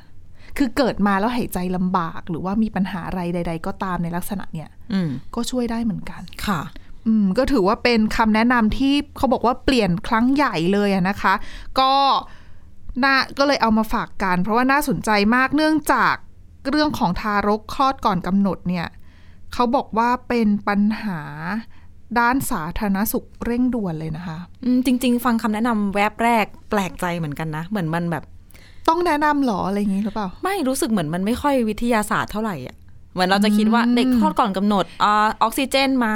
[0.58, 6.62] คือเกิดมาแล้วหายใจลำบาก หรือว่ามีปัญหาอะไรใด ๆ ก็ตามในลักษณะเนี้ยอืมก็ช่วยได้เหมือนกันค่ะ
[7.08, 11.34] อืมก็ถือว่าเป็นคำแนะนำที่เขาบอกว่าเปลี่ยนครั้งใหญ่เลยอะนะคะ
[11.80, 11.92] ก็
[13.04, 16.16] น่าก็เลยเอามาฝากกัน เพราะว่าน่าสนใจมากเนื่องจาก
[16.70, 18.88] เรื่องของทารกคลอดก่อนกำหนดเนี่ย
[19.54, 21.22] เขาบอกว่าเป็นปัญหา
[22.20, 28.24] ด้านสาธารณสุขเร่งด่วนเลยนะคะอืมจริง ๆ ฟังคำแนะนำแวบแรกแปลกใจเหมือนกันนะ เหมือนมันแบบ
[28.90, 32.76] ต้องแนะนำเหรออะไรอย่างนี้หรือเปล่า ไม่รู้สึกเหมือนมันไม่ค่อยวิทยาศาสตร์เท่าไหร่อะ
[33.18, 36.08] เหมือนเราจะคิดว่าเด็กคลอดก่อนกำหนดอ่าออกซิเจนไหม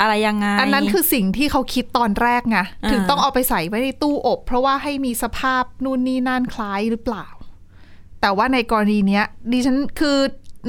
[0.00, 7.26] อะไรยังไง อันนั้นคือสิ่งที่เขาคิดตอนแรกไงอ่าถึงต้องเอาไปใส่ไว้ในตู้อบ เพราะว่าให้มีสภาพนู่นนี่นั่นคล้ายหรือเปล่า
[8.20, 10.18] แต่ว่าในกรณีเนี้ยดิฉันคือ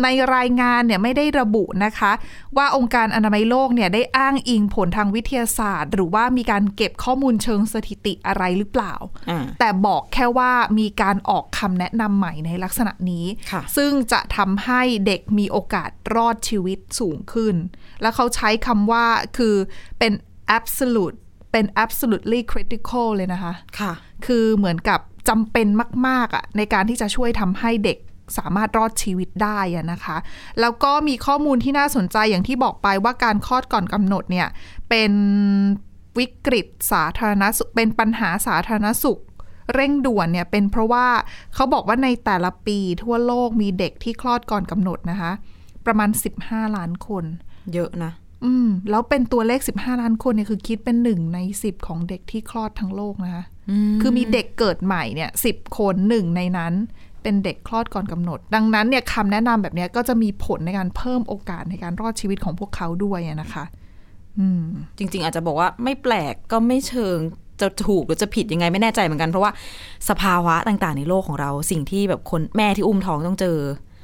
[0.03, 2.11] ในรายงานเนี่ยไม่ได้ระบุนะคะ
[2.57, 8.93] ว่าองค์การอนามัยโลกเนี่ยได้อ้างอิงผลทางวิทยาศาสตร์ หรือว่ามีการเก็บข้อมูลเชิงสถิติอะไรหรือเปล่า
[9.29, 17.55] อ่าแต่บอกแค่ว่ามีการออกคำแนะนำใหม่ในลักษณะนี้ค่ะซึ่งจะทำให้เด็กมีโอกาสรอดชีวิตสูงขึ้น
[18.01, 19.05] แล้วเขาใช้คำว่า
[19.37, 19.55] คือ
[19.99, 20.13] เป็น
[20.57, 21.17] absolute
[21.51, 23.93] เป็น absolutely critical เลยนะคะ ค่ะ
[24.25, 25.67] คือเหมือนกับจำเป็น
[26.07, 27.97] มาก ๆอะในการที่จะช่วยทำให้เด็ก
[28.37, 30.17] สามารถรอดชีวิตได้อะนะคะ
[30.59, 34.47] แล้วก็มีข้อมูลที่น่าสนใจอย่างที่บอกไปว่าการคลอดก่อนกำหนดเนี่ย
[34.89, 35.11] เป็น
[36.17, 39.19] วิกฤตสาธารณสุขเป็นปัญหาสาธารณสุข
[39.73, 41.07] เร่งด่วนเนี่ยเป็นเพราะว่า
[41.53, 45.31] เขาบอกว่าในแต่ละปีทั่วโลกมีเด็กที่คลอดก่อนกำหนดนะคะ
[45.85, 46.09] ประมาณ
[46.41, 47.23] 15 ล้านคน
[47.73, 48.11] เยอะนะ
[48.45, 53.43] อืม แล้วเป็นตัวเลข 15 ล้านคนเนี่ยคือคิดเป็นหนึ่งใน 10 ของเด็กที่คลอดทั้งโลกนะคะ
[54.01, 56.73] คือมีเด็กเกิดใหม่เนี่ยสิบคนหนึ่งในนั้น
[57.23, 63.63] เป็นเด็กคลอดก่อนกำหนด ดังนั้นเนี่ยคำแนะนำแบบเนี้ยก็จะมีผลในการเพิ่มโอกาสในการรอดชีวิตของพวกเขาด้วยอะนะคะ
[64.39, 64.63] อืม
[64.97, 67.17] จริง ๆ อาจจะบอกว่าไม่แปลกก็ไม่เชิง
[67.61, 69.51] จะถูกหรือจะผิดยังไงไม่แน่ใจเหมือนกันเพราะว่า
[70.09, 73.57] สภาวะต่างๆ ในโลกของเรา สิ่งที่แบบคนแม่ที่อุ้มท้องต้องเจอ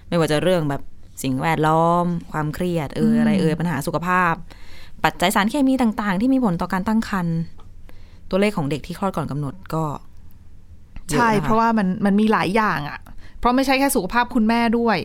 [0.10, 0.82] ไม่ว่าจะเรื่องแบบ
[1.23, 4.34] สิ่งแวดล้อม ความเครียดเอออะไรเออปัญหาสุขภาพ
[5.04, 7.38] ปัจจัยสารเคมีต่างๆ ที่มีผลต่อการตั้งครรภ์
[8.30, 10.12] ตัวเลขของเด็กที่คลอดก่อนกำหนดก็เยอะ
[11.12, 13.00] ใช่นคเพราะว่ามันมันมีหลายอย่างอะ่ะ
[13.39, 14.98] เพราะไม่ใช่แค่สุขภาพคุณแม่ด้วย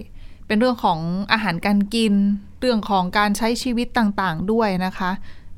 [0.47, 0.99] เป็นเรื่องของ
[1.33, 2.15] อาหารการกิน
[2.61, 5.11] เรื่องของการใช้ชีวิตต่างๆด้วยนะคะ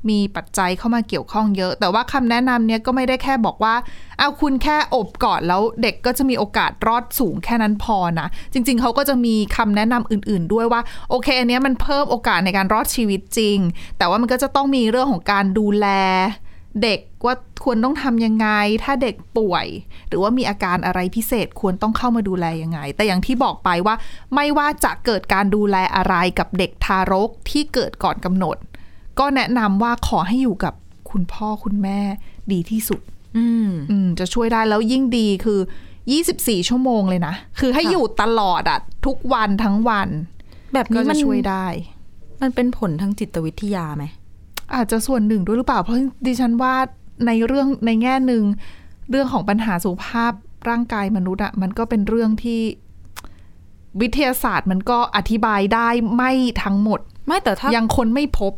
[0.09, 3.75] มีปัจจัยเข้ามาเกี่ยวข้องเยอะ แต่ว่าคำแนะนำเนี้ยก็ไม่ได้แค่บอกว่า
[4.17, 13.57] เอาคุณแค่อบก่อนแล้วเด็กก็จะมีโอกาสรอดสูงแค่นั้นพอนะ จริง ๆเขาก็จะมีคำแนะนำอื่น ๆ ด้วยว่าโอเคอันเนี้ยมันเพิ่มโอกาสในการรอดชีวิตจริง
[13.97, 15.87] แต่ว่ามันก็จะต้องมีเรื่องของการดูแล
[16.83, 18.47] เด็ก ว่าควรต้องทำยังไง
[18.83, 19.67] ถ้าเด็กป่วย
[20.07, 23.95] หรือว่ามีอาการอะไรพิเศษควรต้องเข้ามาดูแลยังไง แต่อย่างที่บอกไปว่า
[24.35, 28.57] ไม่ว่าจะเกิดการดูแลอะไรกับเด็กทารกที่เกิดก่อนกำหนด
[29.19, 30.73] ก็แนะนำว่าขอให้อยู่กับ
[31.11, 31.99] คุณพ่อคุณแม่
[32.51, 33.01] ดีที่สุด
[33.37, 35.59] อืมอืมจะช่วยได้แล้วยิ่งดีคือ
[36.13, 40.09] 24 ชั่วโมงเลยนะ คือให้ค่ะอยู่ตลอดอะทุกวันทั้งวัน
[40.73, 41.65] แบบก็นี้จะมันช่วยได้
[42.41, 44.05] มันเป็นผลทางจิตวิทยาไหม
[44.75, 46.73] อาจจะส่วนหนึ่งด้วยหรือเปล่า เพราะดิฉันว่า
[47.27, 48.43] ในเรื่องในแง่หนึ่ง
[49.09, 50.31] เรื่องของปัญหาสุขภาพ
[50.69, 52.61] ร่างกายมนุษย์อะมันก็เป็นเรื่องที่
[54.01, 56.31] วิทยาศาสตร์มันก็อธิบายได้ไม่
[56.63, 58.53] ทั้งหมด ไม่แต่ถ้ายังคนไม่พบ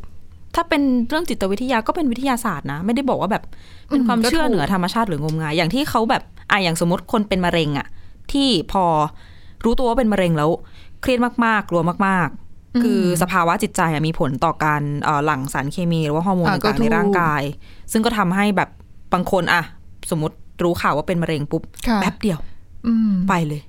[0.56, 3.44] ถ้าเป็นเรื่องจิตวิทยาก็เป็นวิทยาศาสตร์นะ ไม่ได้บอกว่าแบบ
[3.88, 7.88] เป็นอืมความก็เชื่อถูกเหนือธรรมชาติหรืองมงาย อย่างที่เขาแบบอะอย่างสมมติคนเป็นมะเร็งอะ
[8.32, 8.86] ที่พอ
[9.64, 10.50] รู้ตัวว่าเป็นมะเร็งแล้ว
[11.02, 12.43] เครียดมากๆ กลัวมากๆ
[12.84, 17.42] คือสภาวะจิตใจอะมีผลต่อการเอ่อหลั่งสารเคมีหรือว่าฮอร์โมนอะก็ต่างๆในถูกร่างกาย
[17.92, 18.70] ซึ่งก็ทำให้แบบ
[19.14, 19.64] บางคนอะ
[20.12, 22.40] สมมติรู้ข่าวว่าเป็นมะเร็งปุ๊บค่ะแป๊บเดียว
[22.88, 23.62] อืมไปเลย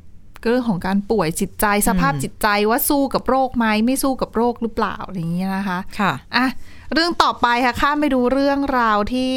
[0.43, 6.47] ก็เรื่องของการป่วยจิตใจสภาพจิตใจว่าสู้กับโรคไหมไม่สู้กับโรคหรือเปล่าอะไรอย่างเงี้ยนะคะ ค่ะอะ
[6.93, 9.33] เรื่องต่อไปค่ะข้ามไปดูเรื่องราวที่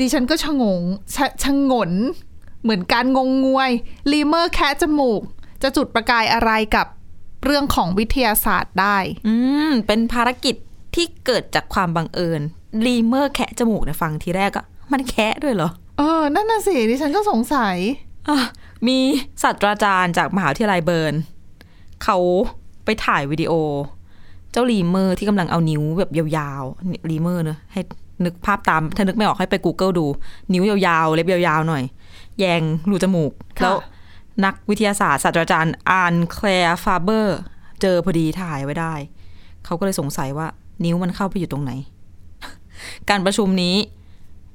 [0.00, 0.82] ดิฉันก็ชะงง
[1.14, 1.90] ชะชะงน
[2.62, 3.70] เหมือนการงงงวย
[4.12, 5.22] ลีเมอร์แคะจมูก
[5.62, 6.86] จะจุดประกายอะไรกับ
[7.46, 8.96] เรื่องของวิทยาศาสตร์ได้
[9.28, 9.34] อื
[9.68, 10.56] ม เป็นภารกิจ
[10.94, 12.40] ที่เกิดจากความบังเอิญ
[12.86, 17.76] ลีเมอร์แคะจมูกเนี่ยฟังทีแรกอะมันแคะด้วยเหรอ เออ นั่นน่ะสิดิฉันก็สงสัย
[18.28, 18.38] อะ
[18.86, 18.98] มี
[19.42, 21.14] ศาสตราจารย์จากมหาวิทยาลัยเบิร์น
[22.04, 22.18] เขา
[22.84, 23.52] ไปถ่ายวิดีโอ
[24.52, 27.80] เจ้าลีเมอร์ที่กำลังเอานิ้วแบบยาวๆลีเมอร์เนอะให้
[28.24, 30.06] นึกภาพตาม ถ้านึกไม่ออกให้ไป Google ดู
[30.52, 31.82] นิ้วยาวๆ เล็บยาวๆหน่อย
[32.38, 33.76] แยงรูจมูกค่ะแล้ว
[34.44, 37.38] นักวิทยาศาสตร์ศาสตราจารย์อานแคลร์ฟาเบอร์
[37.80, 38.94] เจอพอดีถ่ายไว้ได้
[39.64, 40.46] เขาก็เลยสงสัยว่า
[40.84, 41.72] นิ้วมันเข้าไปอยู่ตรงไหน
[43.10, 43.76] การประชุมนี้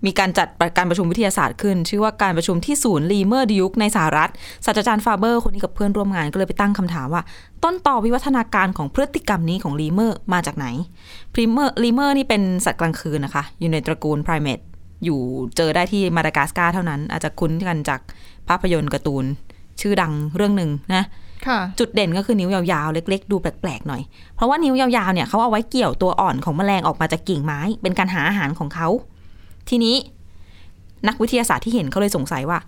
[0.06, 4.30] มีการจัดการประชุมวิทยาศาสตร์ขึ้น ชื่อว่าการประชุมที่ศูนย์ลีเมอร์ดิยุกในสหรัฐ
[4.66, 7.22] ศาสตราจารย์ฟาเบอร์คนนี้กับเพื่อนร่วมงานก็เลยไปตั้งคำถามว่า
[7.64, 10.68] ต้นตอวิวัฒนาการของพฤติกรรมนี้ของลีเมอร์มาจากไหน
[11.34, 14.60] ลีเมอร์ลีเมอร์นี่เป็นสัตว์กลางคืนนะคะ อยู่ในตระกูลไพรเมต
[15.06, 15.20] อยู่
[15.58, 18.00] เจอได้ที่มาดากัสการ์เท่านั้น อาจจะคุ้นกันจาก
[18.48, 19.26] ภาพยนตร์การ์ตูน
[19.82, 21.04] ชื่อดังเรื่องหนึ่งนะ
[21.48, 24.02] ค่ะจุดเด่นก็คือนิ้วยาวๆ เล็ก ๆ ดูแปลกๆหน่อย
[24.36, 28.88] เพราะว่านิ้วยาวๆเนี่ยเขาเอาไว้เกี่ยวตัวอ่อนของแมลงออกมาจากกิ่งไม้ เป็นการหาอาหารของเขา
[29.70, 29.96] ทีนี้
[31.08, 32.60] นักวิทยาศาสตร์ที่เห็นเขาเลยสงสัยว่า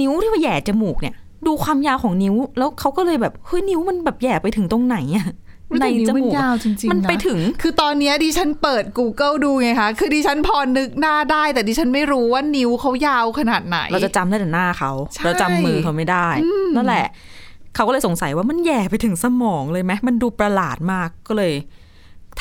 [0.00, 1.14] นิ้วที่ว่าแหย่จมูกเนี่ย
[1.46, 5.26] ดูความยาวของนิ้ว แล้วเขาก็เลยแบบเฮ้ยนิ้วมันแบบแหย่ไปถึงตรงไหนอะ
[5.80, 16.26] ในจมูกยาวจริงๆมันไปนะถึง คือตอนเนี้ยดิฉันเปิด Google ดูไงคะคือดิฉันพอนึกหน้าได้ แต่ดิฉันไม่รู้ว่านิ้วเขายาวขนาดไหน เราจะจำได้แต่หน้าเขาใช่เราจำมือเขาไม่ได้
[16.76, 17.06] นั่นแหละ
[17.74, 21.54] เขาก็เลยสงสัยว่ามันแหย่ไปถึงสมองเลยไหมมันดูประหลาดมากก็เลย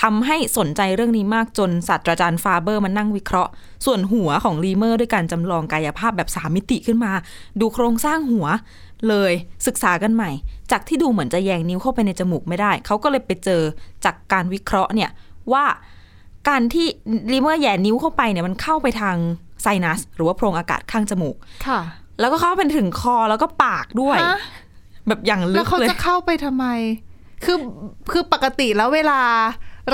[0.02, 3.52] ทำให้สนใจเรื่องนี้มากจนศาสตราจารย์ฟาเบอร์มันนั่งวิเคราะห์
[3.86, 7.12] ส่วนหัวของลีเมอร์ด้วยการจำลองกายภาพแบบสามมิติขึ้นมา
[7.60, 8.48] ดูโครงสร้างหัว
[9.10, 9.32] เลย
[9.68, 10.32] ศึกษากันใหม่
[10.72, 13.62] จากที่ดูเหมือนจะแยงนิ้วเข้าไปในจมูกไม่ได้ เขาก็เลยไปเจอ
[14.06, 15.12] จากการวิเคราะห์เนี่ย
[15.54, 15.66] ว่า
[16.50, 16.88] การที่
[17.34, 19.18] ลีเมอร์แหย่นิ้วเข้าไปเนี่ยมันเข้าไปทาง
[19.62, 21.36] ไซนัส หรือว่าโพรงอากาศข้างจมูก
[21.68, 21.80] ค่ะ
[22.20, 24.38] แล้วก็เข้าไปถึงคอแล้วก็ปากด้วยฮะ
[25.08, 26.66] แบบอย่างลึแล้วกเขาเลยจะเข้าไปทำไม
[27.44, 27.58] คือ
[28.12, 29.22] คือปกติแล้วเวลา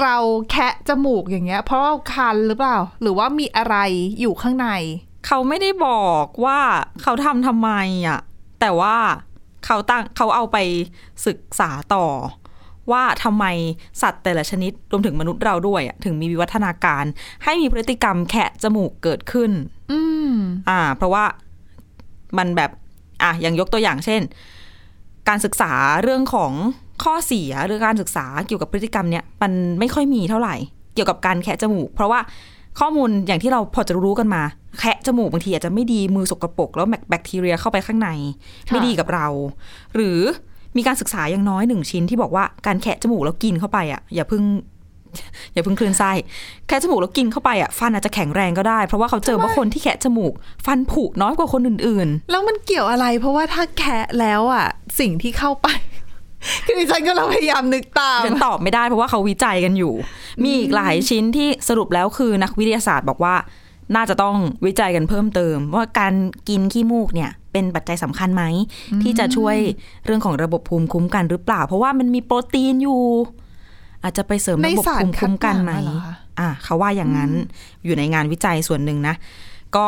[0.02, 0.15] เรา
[0.52, 3.76] แคะจมูกอย่างเงี้ย เพราะเราคันหรือเปล่า หรือว่ามีอะไร
[4.19, 4.69] อยู่ข้างใน
[5.28, 6.60] เขาไม่ได้บอกว่า
[7.02, 7.72] เขาทำทำไม
[8.08, 8.19] อะ
[8.60, 8.95] แต่ว่า
[9.65, 10.58] เขาตั้งเขาเอาไป
[11.28, 12.06] ศึกษาต่อ
[12.91, 13.45] ว่าทำไม
[14.02, 17.04] สัตว์แต่ละชนิดรวมถึงมนุษย์เราด้วยอะถึงมีวิวัฒนาการ
[17.43, 19.52] ให้มีพฤติกรรมแคะจมูกเกิดขึ้น
[19.91, 20.00] อื
[20.32, 20.34] ม
[20.69, 21.24] อ่า เพราะว่า
[22.38, 22.72] มันแบบ
[23.24, 24.22] อะอย่างยกตัวอย่างเช่น
[25.28, 25.72] การศึกษา
[26.04, 26.52] เรื่องของ
[27.04, 30.56] ข้อเสียหรือการศึกษาเกี่ยวกับพฤติกรรมเนี่ยมันไม่ค่อยมีเท่าไหร่
[30.93, 32.19] เกี่ยวกับการแคะจมูก เพราะว่า
[32.79, 34.41] ข้อมูลอย่างที่เราพอจะรู้กันมา
[34.79, 38.10] แคะจมูกบางทีอาจจะไม่ดีมือสกรปรกแล้วแบคทีเรียเข้าไปข้างใน
[38.67, 39.27] ค่ะไม่ดีกับเรา
[39.95, 40.19] หรือ
[40.77, 44.43] มีการศึกษาอย่างน้อยหนึ่งชิ้นที่บอกว่าการแคะจมูกแล้วกินเข้าไปอะอย่าเพิ่ง
[45.53, 46.12] อย่าเพิ่งคลื่นไส้
[46.67, 50.34] แคะจมูกแล้วกินเข้าไปอะฟันอาจจะแข็งแรงก็ได้ เพราะว่าเขาเจอว่าคนที่แคะจมูก
[50.65, 54.65] ฟันผุน้อยกว่าคนอื่นแล้วมันเกี่ยวอะไร เพราะว่าถ้าแคะแล้วอะ
[54.99, 55.88] สิ่งที่เข้าไปๆ
[56.65, 59.93] คือดิฉันก็เราพยายามนึกตามฉันตอบไม่ได้เพราะว่าเขาวิจัยกันอยู่
[60.43, 63.36] มีอีกหลายชิ้นที่สรุปแล้วคือนักวิทยาศาสตร์บอกว่า
[63.95, 66.13] น่าจะต้องวิจัยกันเพิ่มเติม ว่าการ
[66.49, 68.43] กินขี้มูกเนี่ย เป็นปัจจัยสำคัญไหม
[69.04, 69.56] ที่จะช่วย
[70.06, 73.02] เรื่องของระบบภูมิคุ้มกันหรือเปล่า เพราะว่ามันมีโปรตีนอยู่
[74.04, 77.32] อาจจะไปเสริมระบบภูมิคุ้มกันไหมในสารคัดหลั่งอะเหรอคะอะเขาว่าอย่างนั้น
[77.86, 79.15] อยู่ในงานวิจัยส่วนหนึ่งนะ
[79.78, 79.88] ก็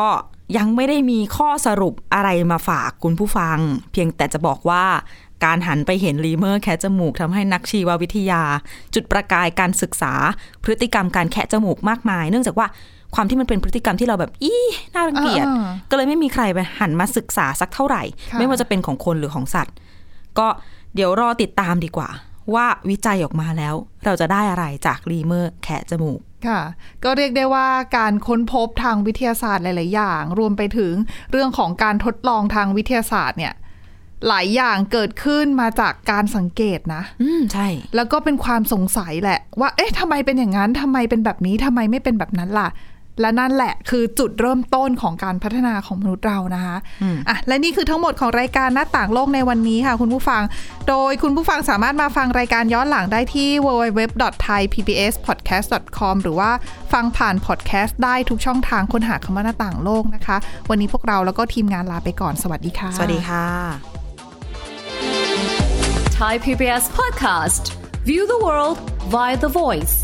[0.56, 3.58] ยังไม่ได้มีข้อสรุปอะไรมาฝากคุณผู้ฟัง
[3.92, 4.84] เพียงแต่จะบอกว่า
[5.44, 8.42] การหันไปเห็นลีเมอร์แคะจมูกทำให้นักชีววิทยา
[8.94, 10.12] จุดประกายการศึกษา
[10.64, 12.66] พฤติกรรมการแคะจมูกมากมาย เนื่องจากว่า
[13.14, 14.52] ความที่มันเป็นพฤติกรรมที่เราแบบ อี
[14.94, 15.46] น่ารังเกียจ
[15.90, 18.02] ก็เลยไม่มีใครไปหันมาศึกษาสักเท่าไหร่
[18.38, 19.74] ไม่ว่าจะเป็นของคนหรือของสัตว์
[20.38, 20.46] ก็
[20.94, 22.08] เดี๋ยวรอติดตามดีกว่า
[22.54, 23.74] ว่าวิจัยออกมาแล้ว
[24.04, 26.60] เราจะได้อะไรจากลีเมอร์แคะจมูกค่ะ
[27.04, 30.94] ก็เรียกได้ว่าการค้นพบทางวิทยาศาสตร์หลาย ๆ อย่าง รวมไปถึง
[31.30, 33.54] เรื่องของการทดลองทางวิทยาศาสตร์เนี่ย
[34.28, 42.68] หลายอย่างเกิดขึ้นมาจากการสังเกตนะ อืมใช่ แล้วก็เป็นความสงสัยแหละ ว่า เอ๊ะทำไมเป็นอย่างนั้นทำไมเป็นแบบนี้ทำไมไม่เป็นแบบนั้นล่ะ
[43.20, 50.42] และนั่นแหละคือจุดเริ่มต้นของการพัฒนาของมนุษย์เรานะคะอืมอะและนี่คือทั้งหมดของรายการหน้าต่างโลกในวันนี้ค่ะ คุณผู้ฟัง
[50.88, 56.50] โดยคุณผู้ฟังสามารถมาฟังรายการย้อนหลังได้ที่ www.thaipbspodcast.com หรือว่า
[56.92, 60.36] ฟังผ่านพอดแคสต์ได้ทุกช่องทางค้นหาคำว่าหน้าต่างโลกนะคะ
[60.70, 63.46] วันนี้พวกเราแล้วก็ทีมงานลาไปก่อนสวัสดีค่ะ สวัสดีค่ะ
[66.18, 67.64] Thai PBS podcast.
[68.04, 68.78] View the world
[69.14, 69.94] via the voice.